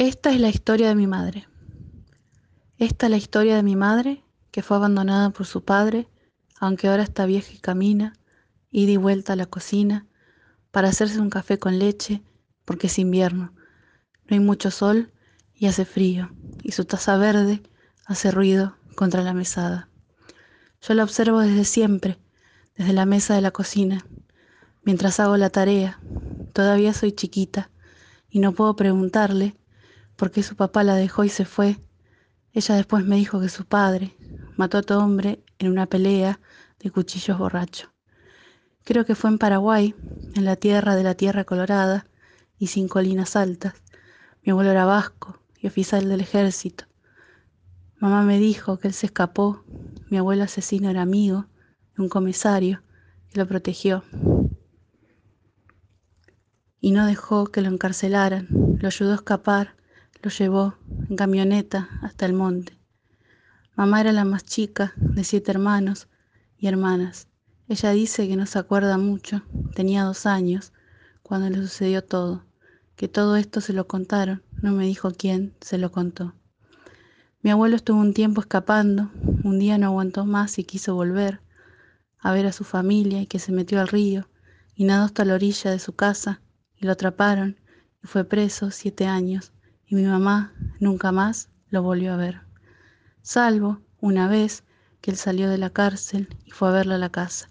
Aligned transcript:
Esta 0.00 0.30
es 0.30 0.40
la 0.40 0.48
historia 0.48 0.88
de 0.88 0.94
mi 0.94 1.06
madre. 1.06 1.46
Esta 2.78 3.04
es 3.04 3.10
la 3.10 3.18
historia 3.18 3.54
de 3.54 3.62
mi 3.62 3.76
madre 3.76 4.24
que 4.50 4.62
fue 4.62 4.78
abandonada 4.78 5.28
por 5.28 5.44
su 5.44 5.62
padre, 5.62 6.08
aunque 6.58 6.88
ahora 6.88 7.02
está 7.02 7.26
vieja 7.26 7.52
y 7.52 7.58
camina, 7.58 8.14
ida 8.70 8.92
y 8.92 8.96
vuelta 8.96 9.34
a 9.34 9.36
la 9.36 9.44
cocina 9.44 10.06
para 10.70 10.88
hacerse 10.88 11.20
un 11.20 11.28
café 11.28 11.58
con 11.58 11.78
leche 11.78 12.22
porque 12.64 12.86
es 12.86 12.98
invierno. 12.98 13.52
No 14.24 14.36
hay 14.36 14.40
mucho 14.40 14.70
sol 14.70 15.12
y 15.54 15.66
hace 15.66 15.84
frío, 15.84 16.32
y 16.62 16.72
su 16.72 16.86
taza 16.86 17.18
verde 17.18 17.62
hace 18.06 18.30
ruido 18.30 18.78
contra 18.94 19.22
la 19.22 19.34
mesada. 19.34 19.90
Yo 20.80 20.94
la 20.94 21.04
observo 21.04 21.40
desde 21.40 21.66
siempre, 21.66 22.16
desde 22.74 22.94
la 22.94 23.04
mesa 23.04 23.34
de 23.34 23.42
la 23.42 23.50
cocina, 23.50 24.06
mientras 24.82 25.20
hago 25.20 25.36
la 25.36 25.50
tarea. 25.50 26.00
Todavía 26.54 26.94
soy 26.94 27.12
chiquita 27.12 27.68
y 28.30 28.38
no 28.38 28.52
puedo 28.52 28.74
preguntarle 28.76 29.59
por 30.20 30.30
qué 30.30 30.42
su 30.42 30.54
papá 30.54 30.84
la 30.84 30.96
dejó 30.96 31.24
y 31.24 31.30
se 31.30 31.46
fue. 31.46 31.78
Ella 32.52 32.74
después 32.74 33.06
me 33.06 33.16
dijo 33.16 33.40
que 33.40 33.48
su 33.48 33.64
padre 33.64 34.14
mató 34.54 34.76
a 34.76 34.80
otro 34.80 34.98
hombre 34.98 35.42
en 35.58 35.68
una 35.68 35.86
pelea 35.86 36.40
de 36.78 36.90
cuchillos 36.90 37.38
borracho. 37.38 37.90
Creo 38.84 39.06
que 39.06 39.14
fue 39.14 39.30
en 39.30 39.38
Paraguay, 39.38 39.94
en 40.34 40.44
la 40.44 40.56
tierra 40.56 40.94
de 40.94 41.04
la 41.04 41.14
Tierra 41.14 41.44
Colorada 41.44 42.06
y 42.58 42.66
sin 42.66 42.86
colinas 42.86 43.34
altas. 43.34 43.72
Mi 44.42 44.52
abuelo 44.52 44.72
era 44.72 44.84
vasco 44.84 45.40
y 45.58 45.68
oficial 45.68 46.06
del 46.06 46.20
ejército. 46.20 46.84
Mamá 47.98 48.22
me 48.22 48.38
dijo 48.38 48.78
que 48.78 48.88
él 48.88 48.94
se 48.94 49.06
escapó. 49.06 49.64
Mi 50.10 50.18
abuelo 50.18 50.44
asesino 50.44 50.90
era 50.90 51.00
amigo 51.00 51.46
de 51.96 52.02
un 52.02 52.10
comisario 52.10 52.82
que 53.30 53.38
lo 53.38 53.48
protegió 53.48 54.04
y 56.78 56.90
no 56.90 57.06
dejó 57.06 57.46
que 57.46 57.62
lo 57.62 57.70
encarcelaran. 57.70 58.48
Lo 58.50 58.86
ayudó 58.86 59.12
a 59.12 59.16
escapar, 59.16 59.79
lo 60.22 60.30
llevó 60.30 60.74
en 61.08 61.16
camioneta 61.16 61.90
hasta 62.00 62.26
el 62.26 62.32
monte. 62.34 62.76
Mamá 63.74 64.00
era 64.00 64.12
la 64.12 64.24
más 64.24 64.44
chica 64.44 64.94
de 65.14 65.24
siete 65.24 65.50
hermanos 65.50 66.08
y 66.58 66.66
hermanas. 66.66 67.28
Ella 67.68 67.90
dice 67.90 68.28
que 68.28 68.36
no 68.36 68.46
se 68.46 68.58
acuerda 68.58 68.98
mucho, 68.98 69.42
tenía 69.74 70.04
dos 70.04 70.26
años, 70.26 70.72
cuando 71.22 71.48
le 71.48 71.56
sucedió 71.56 72.04
todo, 72.04 72.44
que 72.96 73.08
todo 73.08 73.36
esto 73.36 73.60
se 73.60 73.72
lo 73.72 73.86
contaron, 73.86 74.42
no 74.60 74.72
me 74.72 74.84
dijo 74.84 75.12
quién 75.12 75.54
se 75.60 75.78
lo 75.78 75.90
contó. 75.90 76.34
Mi 77.42 77.50
abuelo 77.50 77.76
estuvo 77.76 77.98
un 77.98 78.12
tiempo 78.12 78.40
escapando, 78.40 79.10
un 79.42 79.58
día 79.58 79.78
no 79.78 79.86
aguantó 79.86 80.26
más 80.26 80.58
y 80.58 80.64
quiso 80.64 80.94
volver 80.94 81.40
a 82.18 82.32
ver 82.32 82.46
a 82.46 82.52
su 82.52 82.64
familia 82.64 83.22
y 83.22 83.26
que 83.26 83.38
se 83.38 83.52
metió 83.52 83.80
al 83.80 83.88
río 83.88 84.28
y 84.74 84.84
nadó 84.84 85.04
hasta 85.04 85.24
la 85.24 85.34
orilla 85.34 85.70
de 85.70 85.78
su 85.78 85.94
casa 85.94 86.42
y 86.76 86.84
lo 86.84 86.92
atraparon 86.92 87.58
y 88.02 88.06
fue 88.06 88.24
preso 88.24 88.70
siete 88.70 89.06
años 89.06 89.52
y 89.90 89.96
mi 89.96 90.04
mamá 90.04 90.54
nunca 90.78 91.10
más 91.10 91.50
lo 91.68 91.82
volvió 91.82 92.12
a 92.12 92.16
ver, 92.16 92.42
salvo 93.22 93.80
una 94.00 94.28
vez 94.28 94.62
que 95.00 95.10
él 95.10 95.16
salió 95.16 95.50
de 95.50 95.58
la 95.58 95.70
cárcel 95.70 96.28
y 96.44 96.52
fue 96.52 96.68
a 96.68 96.72
verla 96.72 96.94
a 96.94 96.98
la 96.98 97.10
casa 97.10 97.50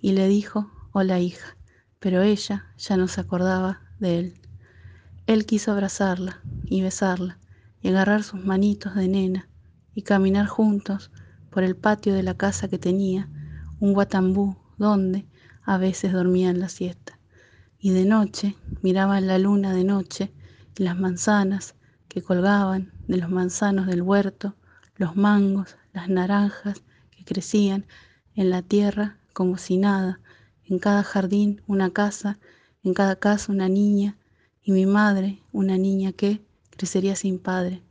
y 0.00 0.12
le 0.12 0.26
dijo, 0.26 0.72
hola 0.92 1.20
hija, 1.20 1.58
pero 2.00 2.22
ella 2.22 2.72
ya 2.78 2.96
no 2.96 3.06
se 3.06 3.20
acordaba 3.20 3.82
de 3.98 4.18
él. 4.18 4.40
Él 5.26 5.44
quiso 5.44 5.72
abrazarla 5.72 6.40
y 6.64 6.80
besarla 6.80 7.38
y 7.82 7.88
agarrar 7.88 8.22
sus 8.22 8.42
manitos 8.42 8.94
de 8.94 9.08
nena 9.08 9.50
y 9.94 10.02
caminar 10.02 10.46
juntos 10.46 11.10
por 11.50 11.64
el 11.64 11.76
patio 11.76 12.14
de 12.14 12.22
la 12.22 12.34
casa 12.34 12.68
que 12.68 12.78
tenía, 12.78 13.28
un 13.78 13.92
guatambú 13.92 14.56
donde 14.78 15.26
a 15.62 15.76
veces 15.76 16.12
dormía 16.12 16.48
en 16.48 16.60
la 16.60 16.70
siesta. 16.70 17.18
Y 17.78 17.90
de 17.90 18.06
noche 18.06 18.56
miraban 18.80 19.26
la 19.26 19.38
luna 19.38 19.74
de 19.74 19.84
noche 19.84 20.32
las 20.76 20.98
manzanas 20.98 21.74
que 22.08 22.22
colgaban 22.22 22.92
de 23.06 23.16
los 23.16 23.30
manzanos 23.30 23.86
del 23.86 24.02
huerto, 24.02 24.54
los 24.96 25.16
mangos, 25.16 25.76
las 25.92 26.08
naranjas 26.08 26.82
que 27.10 27.24
crecían 27.24 27.86
en 28.34 28.50
la 28.50 28.62
tierra 28.62 29.18
como 29.32 29.58
si 29.58 29.76
nada, 29.76 30.20
en 30.64 30.78
cada 30.78 31.02
jardín 31.02 31.62
una 31.66 31.90
casa, 31.90 32.38
en 32.82 32.94
cada 32.94 33.16
casa 33.16 33.52
una 33.52 33.68
niña, 33.68 34.16
y 34.62 34.72
mi 34.72 34.86
madre, 34.86 35.40
una 35.52 35.76
niña 35.76 36.12
que 36.12 36.40
crecería 36.70 37.16
sin 37.16 37.38
padre. 37.38 37.82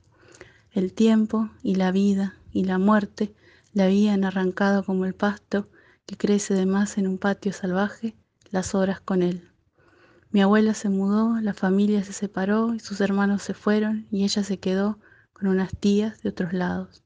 El 0.72 0.92
tiempo 0.94 1.50
y 1.62 1.76
la 1.76 1.92
vida 1.92 2.36
y 2.52 2.64
la 2.64 2.80
muerte 2.80 3.34
la 3.74 3.86
habían 3.86 4.24
arrancado 4.24 4.84
como 4.84 5.06
el 5.06 5.14
pasto 5.14 5.70
que 6.06 6.18
crece 6.18 6.54
de 6.54 6.66
más 6.66 6.98
en 6.98 7.08
un 7.08 7.18
patio 7.18 7.54
salvaje, 7.54 8.16
las 8.50 8.76
horas 8.76 9.00
con 9.00 9.22
él. 9.22 9.53
Mi 10.34 10.42
abuela 10.42 10.74
se 10.74 10.90
mudó, 10.90 11.40
la 11.42 11.54
familia 11.54 12.04
se 12.04 12.12
separó 12.12 12.74
y 12.74 12.80
sus 12.80 13.02
hermanos 13.02 13.44
se 13.44 13.54
fueron 13.54 14.08
y 14.10 14.24
ella 14.24 14.44
se 14.44 14.58
quedó 14.58 14.98
con 15.32 15.48
unas 15.48 15.70
tías 15.80 16.24
de 16.24 16.30
otros 16.30 16.54
lados. 16.54 17.04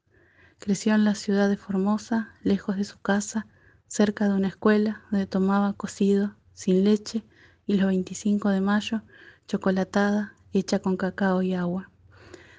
Creció 0.58 0.94
en 0.94 1.04
la 1.04 1.14
ciudad 1.14 1.50
de 1.50 1.58
Formosa, 1.58 2.32
lejos 2.42 2.78
de 2.78 2.84
su 2.84 2.98
casa, 2.98 3.46
cerca 3.86 4.30
de 4.30 4.34
una 4.34 4.48
escuela 4.48 5.02
donde 5.10 5.26
tomaba 5.26 5.74
cocido, 5.74 6.36
sin 6.54 6.84
leche, 6.84 7.22
y 7.66 7.74
los 7.74 7.88
25 7.88 8.48
de 8.48 8.62
mayo 8.62 9.02
chocolatada 9.46 10.32
hecha 10.54 10.78
con 10.78 10.96
cacao 10.96 11.42
y 11.42 11.52
agua. 11.52 11.90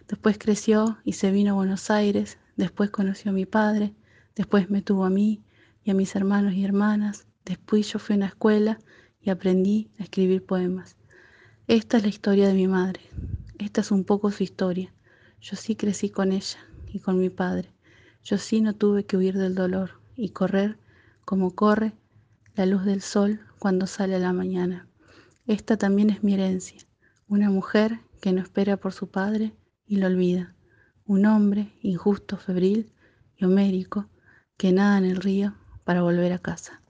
Después 0.07 0.37
creció 0.37 0.99
y 1.03 1.13
se 1.13 1.31
vino 1.31 1.53
a 1.53 1.55
Buenos 1.55 1.89
Aires, 1.89 2.37
después 2.57 2.91
conoció 2.91 3.31
a 3.31 3.33
mi 3.33 3.47
padre, 3.47 3.95
después 4.35 4.69
me 4.69 4.83
tuvo 4.83 5.05
a 5.05 5.09
mí 5.09 5.41
y 5.83 5.89
a 5.89 5.95
mis 5.95 6.15
hermanos 6.15 6.53
y 6.53 6.63
hermanas, 6.63 7.25
después 7.43 7.91
yo 7.91 7.97
fui 7.97 8.13
a 8.13 8.17
una 8.17 8.27
escuela 8.27 8.77
y 9.21 9.29
aprendí 9.29 9.89
a 9.99 10.03
escribir 10.03 10.45
poemas. 10.45 10.95
Esta 11.67 11.97
es 11.97 12.03
la 12.03 12.09
historia 12.09 12.47
de 12.47 12.53
mi 12.53 12.67
madre, 12.67 13.01
esta 13.57 13.81
es 13.81 13.91
un 13.91 14.03
poco 14.03 14.31
su 14.31 14.43
historia. 14.43 14.93
Yo 15.41 15.55
sí 15.55 15.75
crecí 15.75 16.09
con 16.09 16.31
ella 16.31 16.59
y 16.87 16.99
con 16.99 17.19
mi 17.19 17.29
padre, 17.29 17.71
yo 18.23 18.37
sí 18.37 18.61
no 18.61 18.75
tuve 18.75 19.05
que 19.05 19.17
huir 19.17 19.37
del 19.37 19.55
dolor 19.55 20.01
y 20.15 20.29
correr 20.29 20.77
como 21.25 21.55
corre 21.55 21.93
la 22.55 22.65
luz 22.65 22.83
del 22.85 23.01
sol 23.01 23.39
cuando 23.59 23.87
sale 23.87 24.15
a 24.15 24.19
la 24.19 24.33
mañana. 24.33 24.87
Esta 25.47 25.77
también 25.77 26.09
es 26.09 26.23
mi 26.23 26.33
herencia, 26.33 26.79
una 27.27 27.49
mujer 27.49 27.99
que 28.21 28.33
no 28.33 28.41
espera 28.41 28.77
por 28.77 28.93
su 28.93 29.07
padre 29.09 29.53
y 29.85 29.97
lo 29.97 30.07
olvida, 30.07 30.55
un 31.05 31.25
hombre 31.25 31.73
injusto, 31.81 32.37
febril 32.37 32.91
y 33.37 33.45
homérico 33.45 34.07
que 34.57 34.71
nada 34.71 34.97
en 34.97 35.05
el 35.05 35.17
río 35.17 35.55
para 35.83 36.01
volver 36.01 36.33
a 36.33 36.39
casa. 36.39 36.81